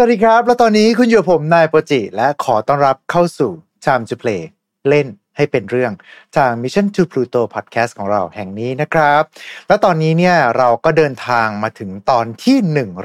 [0.00, 3.50] สวัสดีครับ แล้วตอนนี้คุณอยู่กับผมนายโปรจิ และขอต้อนรับเข้าสู่
[3.84, 4.42] Time to Play
[4.88, 5.92] เล่นให้เป็นเรื่อง
[6.36, 9.22] ทาง Mission to Pluto Podcast ของเราแห่งนี้นะครับ
[9.68, 12.56] แล้วตอนนี้เนี่ยเราก็เดินทางมาถึงตอนที่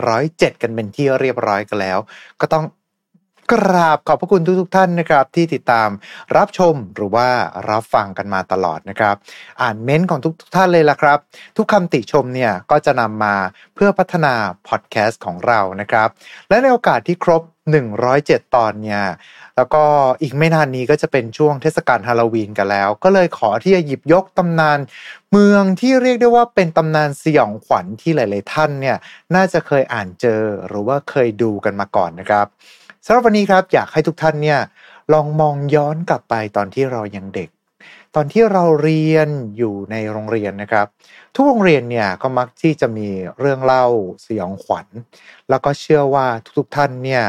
[0.07, 1.99] 107 กันเป็นที่เรียบร้อยกันแล้ว
[2.41, 2.65] ก็ต้อง
[3.51, 5.89] กราบขอบพระคุณทุกๆท่านนะครับที่ติดตาม
[6.37, 7.27] รับชมหรือว่า
[7.69, 9.15] รับฟังกันมาตลอดนะครับ
[9.61, 11.17] อ่านเม้นต์ของทุกๆท่านเลยละครับ
[11.57, 13.35] ทุกคำติชมเนี่ยก็จะนำมา
[13.75, 14.33] เพื่อพัฒนา
[14.67, 16.09] พอดแคสต์ของเรานะครับ
[16.49, 17.41] และในโอกาสที่ครบ
[17.99, 19.03] 107 ตอนเนี่ย
[19.55, 19.83] แล้วก็
[20.21, 24.79] อีกไม่นานนี้ก็จะเป็นช่วงเทศกาลฮาโลวีนกันแล้ว ก็เลยขอที่จะหยิบยกตำนาน
[25.31, 28.97] เมืองที่เรียกได้ว่าเป็นตำนานสยองขวัญที่หลาย ๆ ท่านเนี่ย
[29.35, 32.47] น่าจะเคยอ่านเจอหรือว่าเคยดูกันมาก่อนนะครับ
[33.05, 34.59] สำหรับวันนี้ครับอยากให้ทุกท่านเนี่ย
[35.13, 37.49] ลองมองย้อนกลับไปตอนที่เรายังเด็ก
[38.15, 40.87] ตอนที่เราเรียนอยู่ในโรงเรียนนะครับ
[41.35, 43.85] ทุกโรงเรียนเนี่ยก็มักที่จะมีเรื่องเล่า
[44.25, 44.87] สยองขวัญ
[45.49, 47.23] แล้วก็เชื่อว่าทุกๆท่านเนี่ย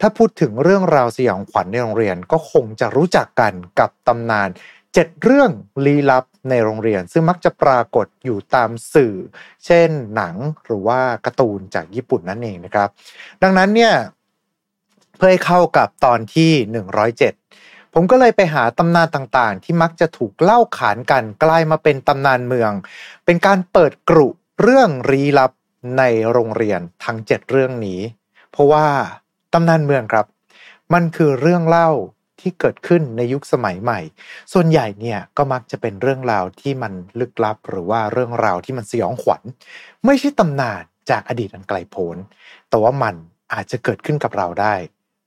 [0.00, 4.48] ถ้าพูดถึงเรื่องราวสยองขวัญในโรงเรียนก็คงจะรู้จักกันกับตำนาน
[4.94, 5.50] เจ็ดเรื่อง
[5.84, 9.14] ลี้ลับในโรงเรียน ซึ่งมักจะปรากฏอยู่ตามสื่อ
[9.66, 10.34] เช่นหนัง
[10.64, 12.88] หรือว่าการ์ตูนจากญี่ปุ่นนั่นเองนะครับ
[13.42, 13.94] ดังนั้นเนี่ย
[15.16, 16.52] เพื่อให้เข้ากับตอนที่
[17.22, 22.72] 107 ผมก็เลยไปหาตำนานต่างๆ ที่มักจะถูกเล่าขานกันกลายมาเป็นตำนานเมือง
[23.24, 24.28] เป็นการเปิดกรุ
[24.62, 25.52] เรื่องรีลับ
[25.98, 28.00] ในโรงเรียนทั้ง 7 เรื่องนี้
[28.50, 28.86] เพราะว่า
[29.52, 30.26] ตำนานเมืองครับ
[30.94, 31.90] มันคือเรื่องเล่า
[32.40, 34.00] ที่เกิดขึ้นในยุคสมัยใหม่
[34.52, 39.42] ส่วนใหญ่เนี่ยก็มักจะเป็นเรื่องราวที่มันลึกลับ หรือว่าเรื่องราวที่มันสยองขวัญ
[40.06, 42.16] ไม่ใช่ตำนานจากอดีตอันไกลโพ้น
[42.68, 43.14] แต่ว่ามัน
[43.54, 44.74] อาจจะเกิดขึ้นกับเราได้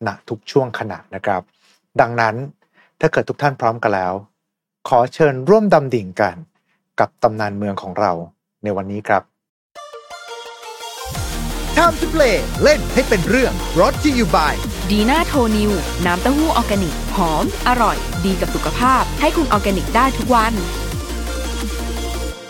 [0.08, 1.42] ณทุกช่วงขณะนะครับ
[2.02, 2.36] ดังนั้น
[3.00, 4.14] ถ้าเกิดทุกท่านพร้อมกันแล้ว
[4.90, 6.36] ขอเชิญร่วมดำดิ่งกัน
[7.00, 8.12] กับตำนานเมืองของเรา
[8.64, 9.24] ในวันนี้ครับ
[11.76, 14.54] Time to play เล่นให้เป็นเรื่อง brought to you by
[14.90, 15.72] ดีน่าโทนิว
[16.06, 20.54] น้ำเต้าหู้ออร์แกนิก หอม อร่อย ดีกับสุขภาพ ให้คุณออร์แกนิกได้ทุกวัน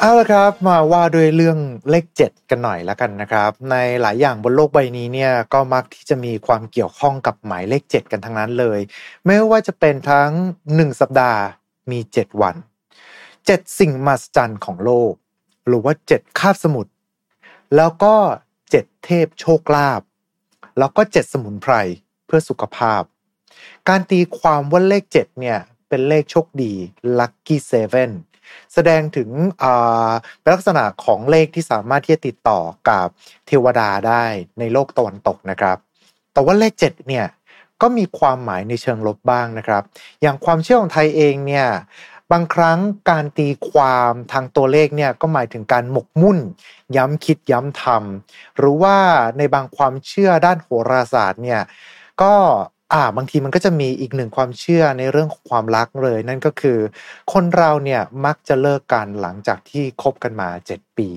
[0.01, 1.57] เอาละครับมาว่าด้วยเรื่อง
[1.89, 8.79] เลขเจ็ดกันหน่อยละกันนะครับ ในหลายอย่างบนโลกใบนี้เนี่ยก็มักที่จะมีความเกี่ยวข้องกับหมายเลขเจ็ดกันทั้งนั้นเลย
[9.25, 10.31] ไม่ว่าจะเป็นทั้ง
[10.75, 11.41] หนึ่งสัปดาห์
[11.91, 12.55] มีเจ็ดวัน
[13.45, 15.13] เจ็ดสิ่งมหัศจรรย์ของโลก
[15.67, 16.91] หรือว่าเจ็ดคาบสมุทร
[17.75, 18.15] แล้วก็
[18.71, 20.01] เจ็ดเทพโชคลาภ
[20.79, 21.73] แล้วก็เจ็ดสมุนไพร
[22.25, 23.01] เพื่อสุขภาพ
[23.87, 25.59] การตีความว่าเลขเจ็ดเนี่ย
[25.89, 26.73] เป็นเลขโชคดี
[27.19, 28.11] lucky seven
[28.73, 29.29] แสดงถึง
[30.49, 32.59] ลักษณะของเลขที่สามารถที่จะติดต่อ
[32.89, 33.07] กับ
[33.47, 34.25] เทวดาได้
[34.59, 35.77] ในโลกตะวันตกนะครับ
[36.33, 37.27] แต่ว่าเลข7เนี่ย
[37.81, 39.83] ก็มีความหมายในเชิงลบบ้างนะครับ
[40.21, 41.67] อย่างความเชื่อของไทยเองเนี่ย
[42.31, 46.39] บางครั้งการตีความทางตัวเลขเนี่ยก็หมายถึงการหมกมุ่น
[46.95, 48.97] ย้ำคิดย้ำทำหรือว่า
[49.37, 51.61] ในบางความเชื่อด้านโหราศาสตร์เนี่ย
[52.21, 52.33] ก็
[52.93, 56.79] อ่าบางทีมันก็จะมีอีกหนึ่งความเชื่อในเรื่องของความรักเลย นั่นก็คือ
[57.33, 61.09] คนเราเนี่ยมักจะเลิกกันหลังจากที่คบกันมา 7 ปี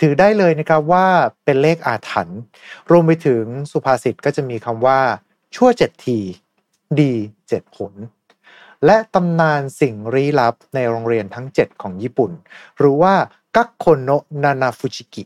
[0.00, 1.06] ถือได้เลยนะครับว่า
[1.44, 2.38] เป็นเลขอาถรรพ์
[2.90, 5.00] รวมไปถึงสุภาษิตก็จะมีคำว่า
[5.56, 6.18] ชั่วเจ็ดที
[7.00, 7.12] ดี
[7.48, 7.92] เจ็ดผล
[8.86, 12.30] และตำนานสิ่งลี้ลับในโรงเรียนทั้ง 7 ของญี่ปุ่น
[12.78, 13.14] หรือว่า
[13.56, 15.24] กักโคโนะนานาฟุชิกิ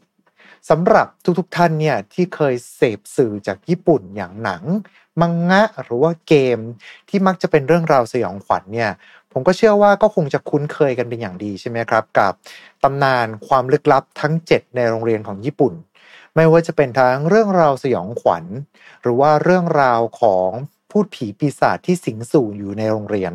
[0.71, 1.07] สำหรับ
[1.39, 4.63] ทุกๆท่านเนี่ยที่เคยเสพสื่อจากญี่ปุ่นอย่างหนัง
[5.21, 6.59] มังงะหรือว่าเกม
[7.09, 8.91] ที่มักจะเป็นเรื่องราวสยองขวัญเนี่ย
[9.33, 12.33] ผมก็เชื่อว่าก็คงจะคุ้นเคยกันเป็นอย่างดีใช่ไหมครับ กับ
[12.83, 15.75] ตำนานความลึกลับทั้ง 7 ในโรงเรียนของญี่ปุ่น
[16.35, 18.45] ไม่ว่าจะเป็นทั้งเรื่องราวสยองขวัญ
[19.03, 20.51] หรือว่าเรื่องราวของ
[20.91, 23.33] พูดผีปีศาจที่สิงสู่อยู่ในโรงเรียน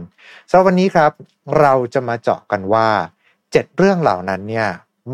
[0.50, 1.12] สำหรับวันนี้ครับ
[1.60, 2.90] เราจะมาเจาะกันว่า
[3.34, 4.68] 7 เรื่องเหล่านั้นเนี่ย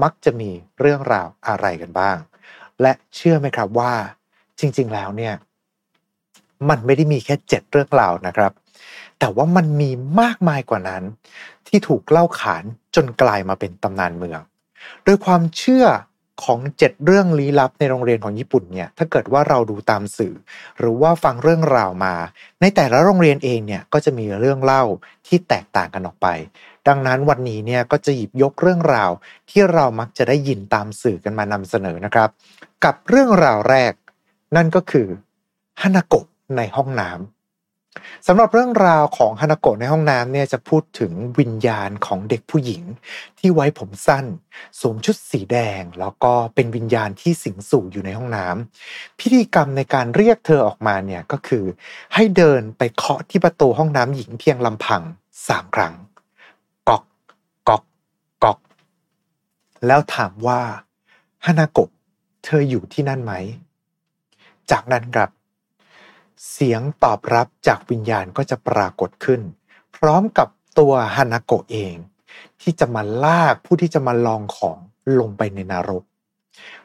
[0.03, 2.17] มักจะมีเรื่องราวอะไรกันบ้าง
[2.81, 3.93] และเชื่อไหมครับว่า
[4.59, 5.33] จริง ๆ แล้วเนี่ย
[6.69, 8.51] มันไม่ได้มีแค่เจ็ดเรื่องราวนะครับ
[9.19, 9.89] แต่ว่ามันมี
[10.21, 11.03] มากมายกว่านั้น
[11.67, 12.63] ที่ถูกเล่าขาน
[12.95, 14.39] จนกลายมาเป็นตำนานเมือง
[15.03, 15.85] โดยความเชื่อ
[16.43, 20.33] ของเจ็ดเรื่องลี้ลับในโรงเรียนของญี่ปุ่นเนี่ยถ้าเกิดว่าเราดูตามสื่อ
[20.79, 22.15] หรือว่าฟังเรื่องราวมา
[22.61, 24.83] ในแต่ละโรงเรียนเองเนี่ยก็จะมีเรื่องเล่า
[25.27, 26.27] ที่แตกต่างกันออกไป
[26.87, 29.11] ดังนั้นวันนี้เนี่ยก็จะหยิบยกเรื่องราว
[29.49, 32.29] ที่เรามักจะได้ยินตามสื่อกันมานำเสนอนะครับ
[32.85, 33.93] กับเรื่องราวแรก
[34.55, 35.07] นั่นก็คือ
[35.81, 36.25] ฮานาโกะ
[36.57, 37.21] ในห้องน้ำ
[38.27, 42.83] สำหรับเรื่องราวของฮานาโกะในห้องน้ำเนี่ยจะพูดถึงวิญญาณของเด็กผู้หญิง
[43.39, 44.25] ที่ไว้ผมสั้น
[44.79, 51.65] สวมชุดสีแดง แล้วก็เป็นวิญญาณที่สิงสู่อยู่ในห้องน้ำพิธีกรรมในการเรียกเธอออกมาเนี่ยก็คือ
[52.15, 55.01] ให้เดินไปเคาะที่ประตูห้องน้ำหญิงเพียงลำพัง
[55.47, 55.93] สามครั้ง
[56.89, 57.03] กอก
[57.67, 57.83] กอก
[58.43, 58.59] กอก
[59.87, 60.61] แล้วถามว่า
[61.45, 61.89] ฮานาโกะ
[62.45, 63.33] เธออยู่ที่นั่นไหม
[64.71, 65.29] จากนั้นครับ
[66.51, 69.41] เสียงตอบรับจากวิญญาณก็จะปรากฏขึ้น
[69.95, 70.47] พร้อมกับ
[70.79, 71.95] ตัวฮานาโกะเอง
[72.61, 74.77] ที่จะมาลากผู้ที่จะมาลองของ
[75.19, 76.03] ลงไปในนรก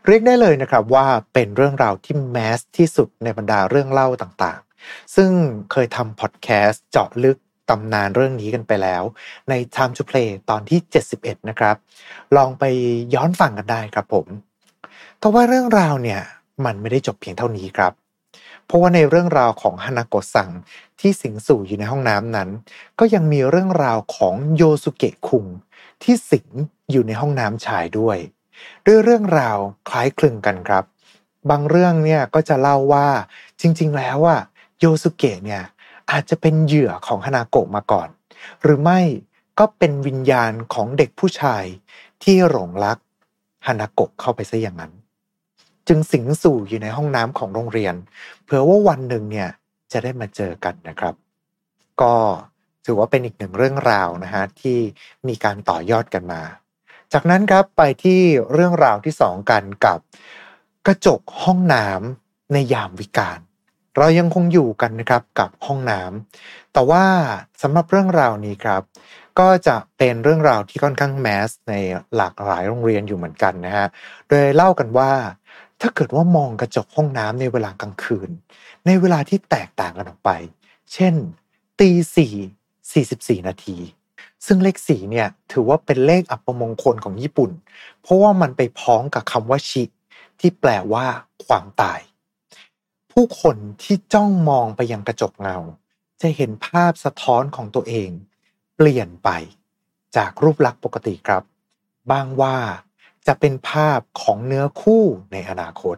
[0.06, 5.30] เรียกได้เลยนะครับว่าเป็นเรื่องราวที่แมสที่สุดในบรรดาเรื่องเล่าต่างๆ ซึ่ง
[5.72, 9.02] เคยทำพอดแคสต์เจาะลึกตำนานเรื่องนี้กันไปแล้ว
[9.48, 10.78] ใน Time to Play ตอนที่
[11.14, 11.76] 71 นะครับ
[12.36, 12.64] ลองไป
[13.14, 14.26] ย้อนฟังกันได้ครับผม
[15.18, 16.20] แต่ว่าเรื่องราวเนี่ย
[16.64, 17.92] มันไม่ได้จบเพียงเท่านี้ครับ
[18.66, 20.50] เพราะว่าในเรื่องราวของฮานาโกะซัง
[21.00, 22.48] ที่สิงสู่อยู่ในห้องน้ำนั้น
[22.98, 25.44] ก็ยังมีเรื่องราวของโยสุเกะคุง
[26.02, 26.46] ที่สิง
[26.90, 28.18] อยู่ในห้องน้ำชายด้วย
[28.86, 29.58] ด้วยเรื่องราว
[29.88, 30.84] คล้ายคลึงกันครับ
[31.50, 33.06] บางเรื่องเนี่ยก็จะเล่าว่า
[33.60, 34.40] จริง ๆ แล้วอะ
[34.80, 35.62] โยสุเกะเนี่ย
[36.10, 38.08] อาจจะเป็นเหยื่อของฮานาโกะมาก่อน
[38.62, 39.00] หรือไม่
[39.58, 41.64] ก็เป็นวิญญาณของเด็กผู้ชาย
[42.22, 42.98] ที่หลงรัก
[43.66, 44.92] ฮานาโกะเข้าไปซะอย่างนั้น
[45.88, 47.94] จึงสิงสู่อยู่ในห้องน้ำของโรงเรียน
[48.44, 49.48] เผื่อว่าวันหนึ่งเนี่ย
[49.92, 51.14] จะได้มาเจอกันนะครับ
[52.00, 52.14] ก็
[52.84, 54.78] ถือว่าเป็นอีกหนึ่งเรื่องราวนะฮะที่
[55.28, 56.42] มีการต่อยอดกันมา
[57.12, 58.20] จากนั้นครับไปที่
[58.52, 59.98] เรื่องราวที่สองกันกับ
[60.86, 63.40] กระจกห้องน้ำในยามวิกาล
[63.98, 67.04] เรายังคงอยู่กันนะครับกับห้องน้ำแต่ว่า
[67.62, 68.82] สำหรับเรื่องราวนี้ครับ
[69.38, 71.74] ก็จะเป็นเรื่องราวที่ค่อนข้างแมสใน
[72.16, 73.86] หลากหลายโรงเรียนอยู่เหมือนกันนะฮะ
[74.28, 75.10] โดยเล่ากันว่า
[75.80, 78.30] ถ้าเกิดว่ามองกระจกห้องน้ำในเวลากลางคืน
[78.86, 80.30] ในเวลาที่แตกต่างกันออกไป
[80.92, 81.14] เช่น
[81.80, 82.34] ตีสี่
[82.92, 83.76] สี่สิบสี่นาที
[84.46, 87.50] ซึ่งเลขสี่เนี่ยถือว่าเป็นเลขอัปมงคลของญี่ปุ่น
[88.02, 89.84] เพราะว่ามันไปพ้องกับคำว่าชิ
[90.40, 91.06] ที่แปลว่า
[91.46, 92.00] ความตาย
[93.12, 95.58] ผู้คนที่จ้องมองไปยังกระจกเงา
[96.20, 98.10] จะเห็นภาพสะท้อนของตัวเอง
[98.76, 99.28] เปลี่ยนไป
[100.16, 101.42] จากรูปลักษณ์ปกติครับ
[102.10, 102.56] บ้างว่า
[103.26, 105.96] จะเป็นภาพของเนื้อคู่ในอนาคต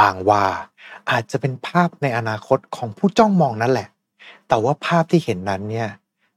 [0.00, 0.44] บางว่า
[1.10, 3.88] อาจจะเป็นภาพในอนาคตของผู้จ้องมองนั่นแหละ
[4.48, 5.88] แต่ว่าภาพที่เห็นนั้นเนี่ย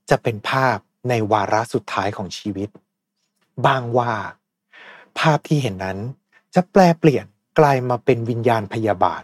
[0.09, 0.77] จะเป็นภาพ
[1.09, 2.69] ในวาระสุดท้ายของชีวิต
[3.65, 4.13] บางว่า
[5.19, 5.99] ภาพที่เห็นนั้น
[6.55, 7.25] จะแปลเปลี่ยน
[7.59, 9.23] กลายมาเป็นวิญญาณพยาบาท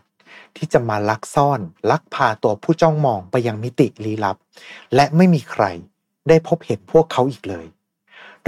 [0.55, 1.59] ที่จะมาลักซ่อน
[1.91, 4.37] ลักพาตัวผู้จ้องมองไปยังมิติลี้ลับ
[4.95, 5.65] และไม่มีใคร
[6.27, 7.65] ได้พบเห็นพวกเขาอีกเลย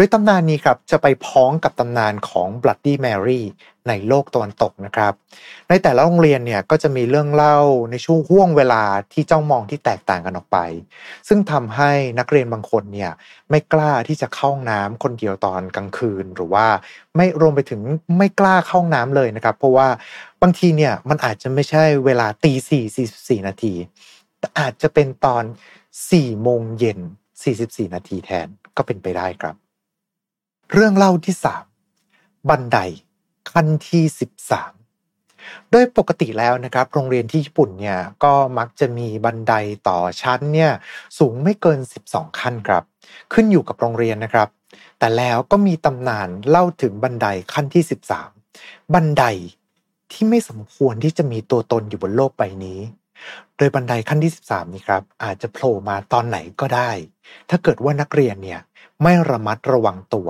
[0.01, 3.41] ดยตำนานนี้ครับจะไปพ้องกับตำนานของ Bloody Mary
[3.87, 5.13] ในโลกตะวันตกนะครับ
[5.69, 7.59] ในแต่ละโรงเรียนเนี่ยก็จะมีเรื่องเล่า
[7.91, 8.83] ในช่วงห่วงเวลา
[9.13, 10.57] ที่จ้องมองที่แตกต่างกันออกไป
[11.27, 13.11] ซึ่งทำให้นักเรียนบางคนเนี่ย
[13.49, 16.67] ไม่กล้าที่จะเข้าห้องน้ำคนเดียวตอนกลางคืน หรือว่า
[17.15, 17.81] ไม่รวมไปถึง
[18.17, 19.87] ไม่กล้าเข้าห้องน้ำเลยนะครับ เพราะว่า
[20.41, 23.73] บางทีเนี่ยมันอาจจะไม่ใช่เวลาตีสี่สี่สี่นาที
[24.39, 25.43] แต่อาจจะเป็นตอน
[26.11, 26.99] สี่โมงเย็น
[27.43, 29.60] สี่สิบสี่นาทีแทนก็เป็นไปได้ครับ
[30.75, 31.65] เรื่องเล่าที่สาม
[32.49, 32.77] บันได
[33.51, 34.73] ขั้นที่สิบสาม
[35.71, 39.53] โดยปกติแล้วนะครับ โรงเรียนที่ญี่ปุ่นเนี่ยก็มักจะมีบันได
[39.87, 40.71] ต่อชั้นเนี่ย
[41.17, 42.83] สูงไม่เกิน 12 ขั้นครับ
[43.33, 44.49] ขึ้นอยู่กับโรงเรียนนะครับ
[44.99, 47.83] แต่แล้วก็มีตำนานเล่าถึงบันไดขั้นที่
[48.37, 49.23] 13 บันได
[50.11, 52.79] ที่ไม่สมควรที่จะมีตัวตนอยู่บนโลกใบนี้
[53.57, 56.91] โดยบันไดขั้นที่ 13 นี้ครับอาจจะโผล่มาตอนไหนก็ได้
[57.49, 58.59] ถ้าเกิดว่านักเรียนเนี่ย
[59.03, 60.29] ไม่ระมัดระวังตัว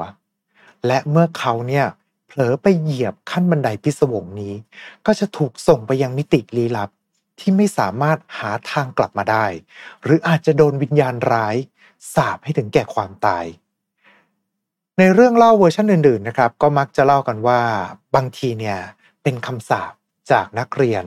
[0.87, 1.85] และเมื่อเขาเนี่ย
[2.27, 4.53] เผลอไปเหยียบขั้นบันไดพิศวงนี้
[5.05, 6.89] ก็จะถูกส่งไปยังมิติลี้ลับ
[7.39, 9.45] ที่ไม่สามารถหาทางกลับมาได้
[10.03, 11.55] หรืออาจจะโดนวิญญาณร้าย
[12.15, 13.45] สาบให้ถึงแก่ความตาย
[14.97, 17.61] ในเรื่องเล่าเวอร์ชันอื่นๆนะครับ ก็มักจะเล่ากันว่า
[18.15, 18.79] บางทีเนี่ย
[19.23, 19.93] เป็นคำสาป
[20.31, 21.03] จากนักเรียน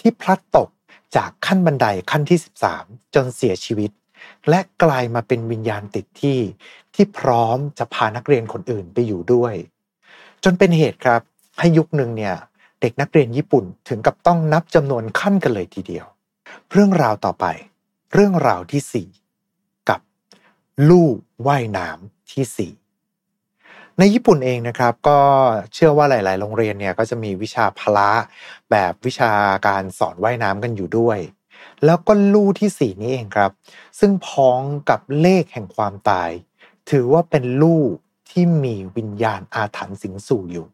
[0.00, 0.68] ที่พลัดตก
[1.16, 2.38] จากขั้นบันไดขั้นที่
[2.76, 3.90] 13 จนเสียชีวิต
[4.48, 6.38] และกลายมาเป็นวิญญาณติดที่
[6.96, 9.54] ที่พร้อมจะพานักเรียนคนอื่นไปอยู่ด้วย
[10.44, 11.20] จนเป็นเหตุครับ
[11.58, 12.34] ให้ยุคหนึ่งเนี่ย
[12.80, 16.06] เด็กนักเรียนญี่ปุ่นถึงกับต้องนับจำนวนขั้นกันเลยทีเดียว
[16.72, 17.46] เรื่องราวต่อไป
[18.12, 19.06] เรื่องราวที่
[19.48, 20.00] 4 กับ
[20.88, 21.08] ลู่
[21.46, 25.18] ว่ายน้ำที่ 4 ในญี่ปุ่นเองนะครับ ก็
[25.74, 28.10] เชื่อว่าหลาย ๆ โรงเรียนเนี่ยก็จะมีวิชาพละ
[28.70, 29.32] แบบวิชา
[29.66, 31.18] การสอนว่ายน้ำกันอยู่ด้วย
[31.84, 33.50] แล้วก็ลู่ที่สี่นี้เองครับ
[33.98, 34.60] ซึ่งพ้อง
[34.90, 36.30] กับเลขแห่งความตาย
[36.90, 37.84] ถือว่าเป็นลู่
[38.30, 40.66] ที่มีวิญญาณอาถรรพ์สิงสู่อยู่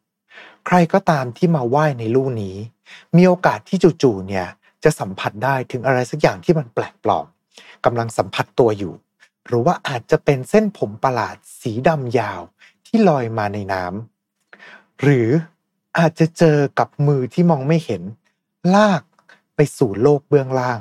[0.66, 2.56] ใครก็ตามที่มาไหว้ในลู่นี้
[3.16, 4.46] มีโอกาสที่จู่ๆเนี่ย
[4.84, 7.26] จะสัมผัสได้ถึงอะไรสักอย่างที่มันแปลกปลอม
[7.84, 8.94] กำลังสัมผัสตัวอยู่
[9.46, 12.40] หรือว่าอาจจะเป็นเส้นผมประหลาดสีดำยาว
[12.86, 15.28] ที่ลอยมาในน้ำหรือ
[15.98, 18.02] อาจจะเจอกับมือที่มองไม่เห็น
[18.74, 19.02] ลาก
[19.54, 20.80] ไปสู่โลกเบื้องล่าง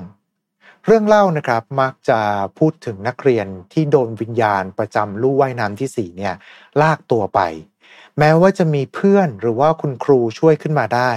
[0.85, 2.19] เรื่องเล่านะครับมักจะ
[2.57, 6.35] พูดถึงนักเรียนที่โดนวิญญาณประจำลู่ว่ายน้ำที่สี่เนี่ย
[6.81, 7.39] ลากตัวไป
[8.17, 11.11] แม้ว่าจะมีเพื่อนหรือว่าคุณครูช่วยขึ้นมาได้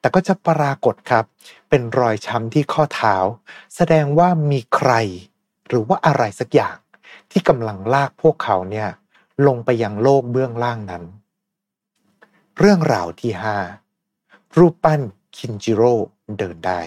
[0.00, 1.24] แต่ก็จะปรากฏครับ
[1.68, 3.16] เป็นรอยช้ำที่ข้อเท้า
[3.76, 4.92] แสดงว่ามีใคร
[5.68, 6.76] หรือว่าอะไรสักอย่าง
[7.30, 8.88] ที่กำลังลากพวกเขาเนี่ย
[9.46, 11.04] ลงไปยังโลกเบื้องล่างนั้น
[12.58, 13.32] เรื่องราวที่
[13.94, 15.00] 5รูปปั้น
[15.36, 15.94] คินจิโร่
[16.38, 16.80] เดินได้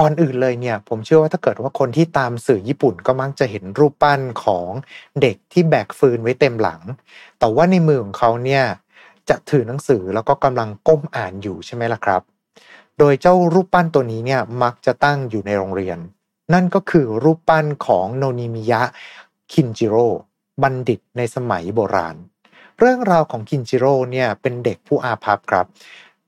[0.00, 4.68] ก่อนอื่นเลยเนี่ยผมเชื่อว่าถ้าเกิดว่าคนที่ตามสื่อญี่ปุ่นก็มักจะเห็นรูปปั้นของ
[5.20, 6.80] เด็กที่แบกฟืนไว้เต็มหลัง
[7.38, 8.64] แต่ว่าในมือของเขาเนี่ย
[9.28, 12.22] จะถือหนังสือแล้วก็กำลังก้มอ่านอยู่ใช่ไหมล่ะครับ
[12.98, 15.98] โดยเจ้ารูปปั้นตัวนี้เนี่ยมักจะตั้งอยู่ในโรงเรียน
[16.52, 18.82] นั่นก็คือรูปปั้นของโนนิมิยะ
[19.52, 20.06] คินจิโร่
[20.62, 22.16] บัณฑิตในสมัยโบราณ
[22.78, 25.66] เรื่องราวของคินจิโร่เนี่ยเป็นเด็กผู้อาภัพครับ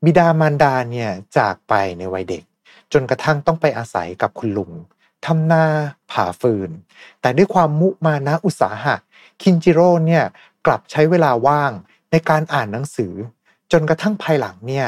[0.05, 2.45] บิดามารดาเนี่ยจากไปในวัยเด็ก
[2.92, 4.73] จนกระทั่งต้องไปอาศัยกับคุณลุง
[5.26, 5.64] ทำนา
[6.11, 6.71] ผ่าฟืน
[7.21, 8.95] แต่ด้วยความมุมานะอุตสาหะ
[9.42, 10.25] คินจิโร่เนี่ย
[10.66, 11.73] กลับใช้เวลาว่าง
[12.11, 13.14] ในการอ่านหนังสือ
[13.73, 14.87] จนกระทั่งภายหลังเนี่ย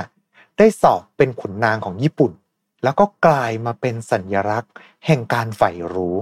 [0.59, 2.33] ได้สอบเป็นขุนนางของญี่ปุ่น
[2.85, 4.73] แล้วก็กลายมาเป็นสัญญลักษณ์
[5.07, 6.17] แห่งการใฝ่รู้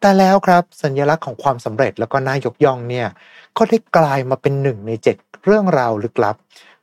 [0.00, 3.08] แต่แล้วครับสัญลักษณ์ของความสำเร็จแล้วก็น่ายกย่องเนี่ย
[3.56, 6.36] ก็ได้กลายมาเป็นหนึ่งในเจ็ดเรื่องราวลึกลับ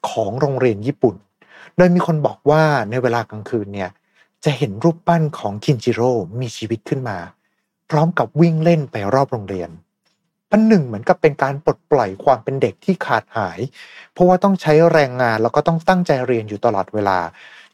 [0.09, 1.15] ของโรงเรียนญี่ปุ่น
[1.77, 3.89] โดยมีคนบอกว่าในเวลากลางคืนเนี่ย
[4.45, 7.17] จะเห็นรูปปั้นของคินจิโร่มีชีวิตขึ้นมา
[7.89, 9.69] พร้อมกับวิ่งเล่นไปรอบโรงเรียน
[10.49, 13.59] ปันหนึ่งเหมือนกับเป็นการปลดปล่อยความเป็นเด็กที่ขาดหาย
[14.13, 17.19] เพราะว่าต้องใช้แรงงานแล้วก็ต้องตั้งใจเรียนอยู่ตลอดเวลา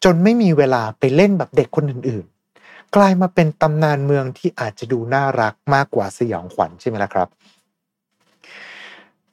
[0.03, 7.27] จนไม่มีเวลาไปเล่นแบบเด็กคนอื่นๆ กลายมาเป็นตำนานเมืองที่อาจจะดูน่ารักมากกว่าสยองขวัญใช่ไหมล่ะครับ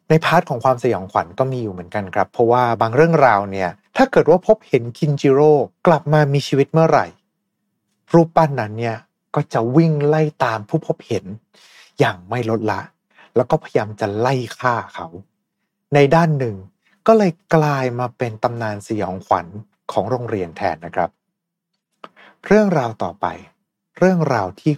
[0.09, 5.53] ใน part ของความสยองขวัญก็มีอยู่เหมือนกันครับ เพราะว่าบางเรื่องราวเนี่ย ถ้าเกิดว่าพบเห็นคินจิโร่
[5.87, 7.07] กลับมามีชีวิตเมื่อไหร่
[8.13, 8.97] รูปปั้นนั้นเนี่ย
[9.35, 11.25] ก็จะวิ่งไล่ตามผู้พบเห็น
[11.99, 12.81] อย่างไม่ลดละ
[13.37, 15.07] แล้วก็พยายามจะไล่ฆ่าเขา
[15.95, 16.57] ในด้านหนึ่ง
[17.07, 19.47] ก็เลยกลายมาเป็นตำนานสยองขวัญ
[19.93, 21.11] ของโรงเรียนแทนนะครับ
[22.47, 23.27] เรื่องราวต่อไป
[23.99, 24.75] เรื่องราวที่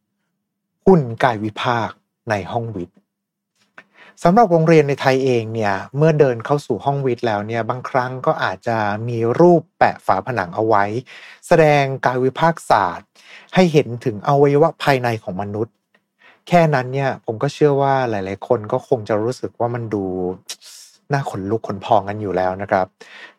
[0.00, 1.90] 6 หุ่นกายวิภาค
[2.30, 2.96] ในห้องวิทย์
[4.22, 8.76] สำหรับโรงเรียนในไทยเองเนี่ยเมื่อเดินเข้าสู่ห้องวิทย์แล้วเนี่ยบางครั้งก็อาจจะ
[9.08, 10.84] มีรูปแปะฝาผนังเอาไว้
[11.46, 13.08] แสดงกายวิภาคศาสตร์
[13.54, 15.74] ให้เห็นถึงอวัยวะภายในของมนุษย์
[16.48, 20.04] แค่นั้นเนี่ยผมก็เชื่อว่าหลาย ๆ คนก็คงจะรู้สึกว่ามันดู
[21.12, 22.86] น่าขนลุกขนพองกันอยู่แล้วนะครับ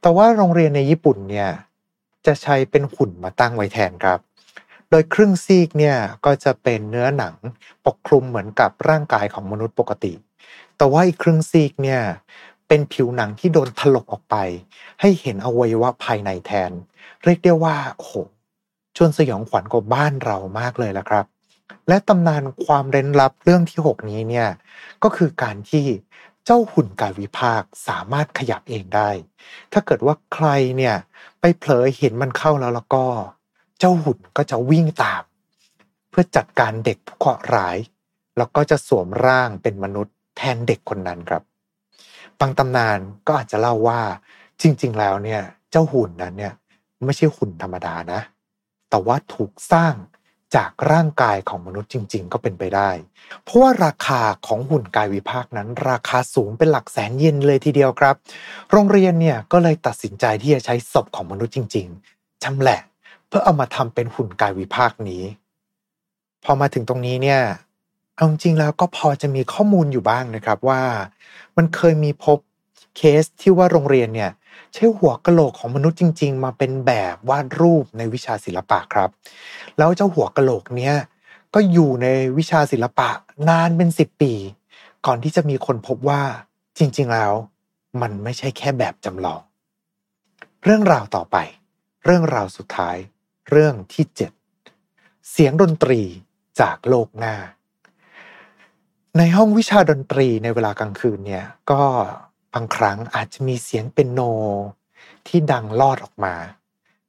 [0.02, 1.50] แต่ว่าโรงเรียนในญี่ปุ่นเนี่ย
[2.26, 4.20] จะใช้เป็นหุ่นมาตั้งไว้แทนครับ
[4.90, 7.36] โดยครึ่งซีกเนี่ยก็จะเป็นเนื้อหนัง
[7.86, 10.14] ปกคลุมเหมือนกับร่างกายของมนุษย์ปกติ
[10.78, 12.02] แต่ว่าอีกครึ่งซีกเนี่ย
[12.68, 14.36] เป็นผิวหนังที่โดนถลกออกไป
[15.02, 16.72] ให้เห็นอวัยวะภายในแทน
[17.24, 18.12] เรียกได้ว่าโห
[18.96, 21.26] ชวนสยองขวัญกว่าบ้านเรามากเลยละครับ
[21.88, 24.48] และตำนานความเร้นลับเรื่องที่ 6 นี้เนี่ย
[25.04, 25.86] ก็คือการที่
[26.46, 29.10] เจ้าหุ่นกายวิภาคสามารถขยับเองได้
[29.74, 30.96] ถ้าเกิดว่าใครเนี่ย
[31.40, 33.06] ไปเผลอเห็นมันเข้าแล้วแล้วก็
[33.80, 35.24] เจ้าหุ่นก็จะวิ่งตาม
[36.10, 37.78] เพื่อจัดการเด็กผู้เคราะห์ร้าย
[38.38, 41.44] แล้วก็จะสวมร่างเป็นมนุษย์ แทนเด็กคนนั้นครับ
[42.40, 44.00] บางตำนานก็อาจจะเล่าว่า
[44.62, 45.42] จริง ๆ แล้วเนี่ย
[45.72, 46.54] เจ้าหุ่นนั้นเนี่ย
[47.06, 48.22] ไม่ใช่หุ่นธรรมดานะ
[48.90, 49.94] แต่ว่าถูกสร้าง
[50.56, 52.90] จากร่างกายของมนุษย์จริง ๆ ก็เป็นไปได้
[53.44, 58.16] เพราะว่าราคาของหุ่นกายวิภาคนั้น ราคาสูงเป็นหลักแสนเยนเลยทีเดียวครับ
[58.72, 62.82] โรงเรียนเนี่ยก็เลยตัดสินใจที่จะใช้ศพของมนุษย์จริง ๆชำแหละ
[63.28, 65.24] เพื่อเอามาทำเป็นหุ่นกายวิภาคนี้
[66.44, 67.42] พอมาถึงตรงนี้เนี่ย
[68.18, 70.82] เอาจริงแล้วก็พอจะมีข้อมูลอยู่บ้างนะครับว่า
[71.58, 72.40] มันเคยมีพบ
[72.98, 74.32] เคสที่ว่าโรงเรียนเนี่ย
[74.74, 79.10] ใช้หัวกะโหลกของมนุษย์จริง ๆ มาเป็นแบบวาดรูปในวิชาศิลปะครับ
[79.78, 80.96] แล้วเจ้าหัวกะโหลกเนี้ย
[81.54, 82.08] ก็อยู่ใน
[82.38, 83.10] วิชาศิลปะ
[83.50, 84.34] นานเป็นสิบปี
[85.06, 86.22] ก่อนที่จะมีคนพบว่า
[86.78, 87.34] จริง ๆ แล้ว
[88.02, 89.42] มันไม่ใช่แค่แบบจำลอง
[90.64, 91.38] เรื่องราวต่อไป
[92.06, 92.98] เรื่องราวสุดท้าย
[93.50, 94.32] เรื่องที่เจ็ด
[95.30, 96.02] เสียงดนตรี
[96.60, 97.36] จากโลกหน้า
[99.18, 101.84] ในห้องวิชาดนตรีในเวลากลางคืนเนี่ยก็
[102.54, 104.22] บางครั้งอาจจะมีเสียงเป็นโน
[105.28, 106.36] ที่ดังลอดออกมา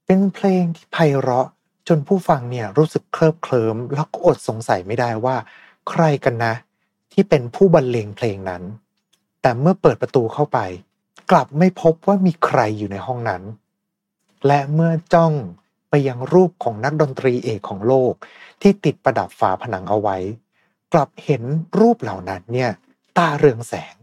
[0.07, 1.49] เป็นเพลงที่ไพเราะ
[1.89, 5.37] จนผู้ฟังเนี่ยรู้สึกเคลิบเคลิ้มแล้วก็อดสงสัยไม่ได้ว่า
[5.89, 6.55] ใครกันนะ
[7.13, 8.63] ที่เป็นผู้บรรเลงเพลงนั้น
[9.43, 10.59] แต่เมื่อเปิดประตูเข้าไป
[11.31, 13.43] กลับไม่พบว่ามีใครอยู่ในห้องนั้น
[14.47, 15.33] และเมื่อจ้อง
[15.89, 18.13] ไปยังรูปของนักดนตรีเอกของโลก
[18.63, 20.17] ที่ติดประดับฝาผนังเอาไว้
[20.93, 21.43] กลับเห็น
[21.79, 22.71] รูปเหล่านั้นเนี่ย
[23.19, 23.97] ตาเรืองแสง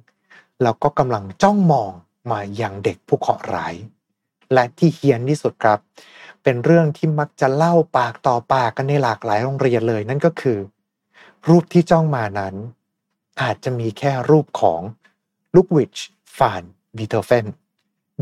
[0.62, 1.92] แล้วก็กำลังจ้องมอง
[2.32, 3.76] มาอย่างเด็กผู้เคราะห์ร้าย
[4.54, 5.80] และที่เฮียนที่สุดครับ
[6.44, 10.58] เป็นเรื่องที่มักจะเล่าปากต่อปากกันในหลากหลายโรงเรียนเลยนั่นก็คือ
[11.48, 12.56] รูปที่จ้องมานั้น
[13.42, 14.82] อาจจะมีแค่รูปของ
[15.56, 15.98] ลูกวิช
[16.38, 16.64] ฟาน
[16.98, 17.46] บีเทอร์เฟน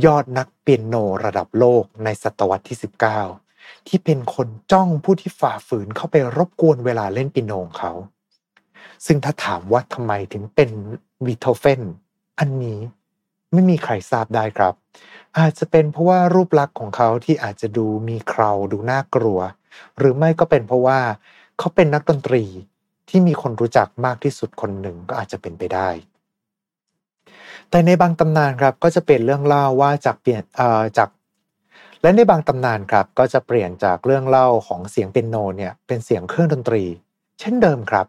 [0.05, 2.77] ยอดนักเปียโนระดับโลกในศตวรรษที่
[3.31, 7.93] 19 ที่เป็นคนจ้องผู้ที่ฝ่าฝืนเข้าไปรบกวนเวลาเล่นเปียโนของเขา
[9.05, 10.69] ซึ่งถ้าถามว่าทำไมถึงเป็น
[11.25, 11.81] วีโทเฟน
[12.39, 12.79] อันนี้
[13.53, 14.73] ไม่มีใครทราบได้ครับ
[15.39, 19.39] อาจจะเป็นเพราะว่ารูปลักษณ์ของเขาที่อาจจะดูมีเคราดูน่ากลัว
[19.97, 20.99] หรือไม่ก็เป็นเพราะว่า
[21.59, 22.43] เขาเป็นนักดนตรี
[23.09, 25.89] ที่มีคนรู้จักมากที่สุดคนหนึ่งก็อาจจะเป็นไปได้
[27.69, 30.43] แต่ในบางตำนานครับก็จะเป็นเรื่องเล่าว่าจากเปลี่ยน
[30.97, 31.09] จาก
[32.01, 36.83] และในบางตำนานครับก็จะเปลี่ยนจากเรื่องเล่าของเสียงเปียโนเนี่ยเป็นเสียงเครื่องดนตรี
[37.39, 38.07] เช่นเดิมครับ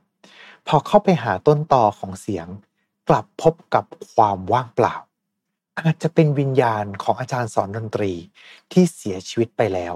[0.69, 2.47] พอเข้าไปหาต้นตอของเสียง
[3.09, 4.95] กลับพบกับความว่างเปล่า
[5.81, 8.13] อาจจะเป็นวิญญาณของอาจารย์สอนดนตรี
[8.73, 9.95] ที่เสียชีวิตไปแล้ว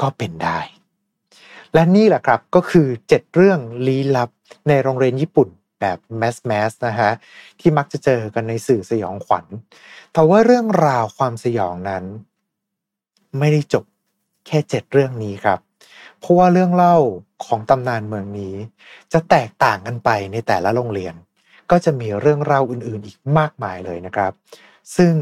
[0.00, 0.58] ก็เป็นได้
[1.74, 4.30] และนี่แหละครับก็คือ 7 เรื่องลี้ลับ
[4.68, 5.48] ในโรงเรียนญี่ปุ่น
[5.80, 7.12] แบบแมสแมสนะฮะ
[7.60, 9.46] ที่มักจะเจอกันในสื่อสยองขวัญ
[10.12, 12.04] แต่ว่าเรื่องราวความสยองนั้น
[13.38, 13.84] ไม่ได้จบ
[14.46, 15.58] แค่เจ็ดเรื่องนี้ครับ
[16.18, 16.96] เพราะว่าเรื่องเล่า
[17.46, 18.54] ของตำนานเมืองนี้
[19.12, 21.14] จะแตกต่างกันไปในแต่ละโรงเรียน
[21.70, 24.32] ก็จะมีเรื่องเล่าอื่นๆ อีกมากมายเลยนะครับ
[24.96, 25.14] ซึ่ง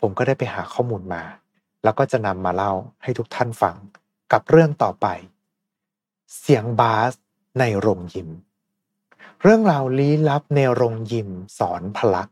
[0.00, 1.22] ผมก็ได้ไปหาข้อมูลมา
[1.84, 3.76] แล้วก็จะนำมาเล่าให้ทุกท่านฟัง
[4.32, 5.06] กับเรื่องต่อไป
[6.40, 7.12] เสียงบาส
[7.58, 8.28] ในโรงยิม
[9.42, 11.28] เรื่องราวลี้ลับในโรงยิม
[11.58, 12.22] สอนพละ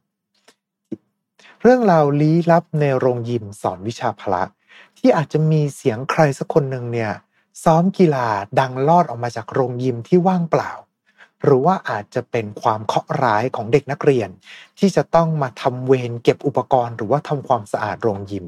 [1.63, 4.43] เรื่องราวลี้ลับในโรงยิมสอนวิชาพละ
[4.99, 7.13] ที่อาจจะมีเสียงใครสักคนหนึ่งเนี่ย
[7.65, 8.29] ซ้อมกีฬา
[8.61, 10.73] ดังลอดออกมาจากโรงยิมที่ว่างเปล่า
[11.43, 14.29] หรือว่าอาจจะเป็นความเคาะร้ายของเด็กนักเรียน
[14.79, 18.47] ที่จะต้องมาทำเวรเก็บอุปกรณ์ หรือว่าทำความสะอาดโรงยิม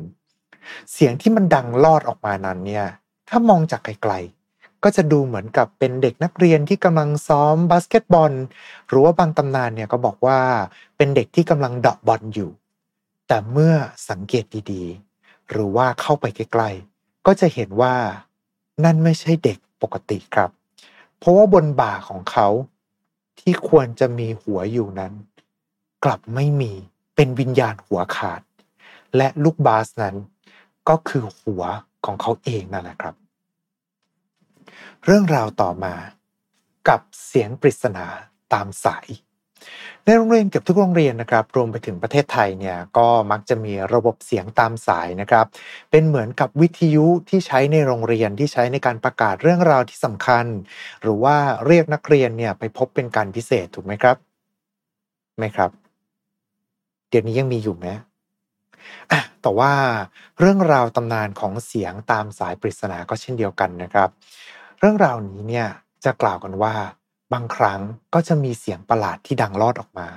[0.92, 2.86] เสียงที่มันดังลอดออกมานั้นเนี่ย
[3.28, 8.32] ถ้ามองจากไกลๆ ก็จะดูเหมือนกับเป็นเด็กนักเรียนที่กำลังซ้อมบาสเกตบอล
[8.88, 10.40] หรือว่าบางตำนานเนี่ยก็บอกว่า
[10.96, 12.50] เป็นเด็กที่กำลังเดาะบอลอยู่
[13.28, 13.74] แต่เมื่อ
[14.10, 17.94] สังเกตดีๆ หรือว่าเข้าไปใกล้ๆก็จะเห็นว่า
[18.84, 20.50] นั่นไม่ใช่เด็กปกติครับ
[21.18, 22.48] เพราะว่าบนบ่าของเขา
[23.40, 25.12] ที่ควรจะมีหัวอยู่นั้น
[26.04, 26.72] กลับไม่มี
[27.14, 28.42] เป็นวิญญาณหัวขาด
[29.16, 30.16] และลูกบาสนั้น
[30.88, 31.62] ก็คือหัว
[32.04, 33.14] ของเขาเองนั่นแหละครับ
[35.04, 35.94] เรื่องราวต่อมา
[36.88, 38.06] กับเสียงปริศนา
[38.52, 39.06] ตามสาย
[40.04, 45.46] ในโรงเรียนเกือบทุกโรงเรียนนะครับ รวมไปถึงประเทศไทยเนี่ยก็มักจะมีระบบเสียงตามสายนะครับ
[45.90, 50.46] เป็นเหมือนกับวิทยุที่ใช้ในโรงเรียนที่ใช้ในการประกาศเรื่องราวที่สำคัญ
[51.02, 54.16] หรือว่าเรียกนักเรียนเนี่ยไปพบเป็นการพิเศษถูกไหมครับ
[55.38, 55.70] ไม่ครับ
[57.08, 57.86] เดี๋ยวนี้ยังมีอยู่ไหม
[59.10, 59.72] อะแต่ว่า
[60.38, 64.08] เรื่องราวตำนานของเสียงตามสายปริศนาก็เช่นเดียวกันนะครับ
[64.80, 65.66] เรื่องราวนี้เนี่ย
[66.04, 66.74] จะกล่าวกันว่า
[67.32, 67.80] บางครั้ง
[68.14, 70.08] ก็จะมีเสียงประหลาดที่ดังลอดออกมา